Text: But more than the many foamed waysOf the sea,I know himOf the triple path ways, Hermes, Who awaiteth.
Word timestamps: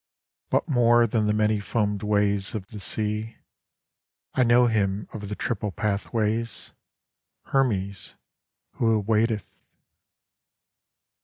But 0.49 0.67
more 0.67 1.05
than 1.05 1.27
the 1.27 1.31
many 1.35 1.59
foamed 1.59 1.99
waysOf 2.01 2.65
the 2.65 2.79
sea,I 2.79 4.43
know 4.43 4.65
himOf 4.65 5.29
the 5.29 5.35
triple 5.35 5.71
path 5.71 6.11
ways, 6.11 6.73
Hermes, 7.45 8.15
Who 8.77 8.89
awaiteth. 8.99 9.53